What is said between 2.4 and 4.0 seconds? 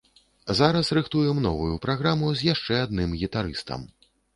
з яшчэ адным гітарыстам.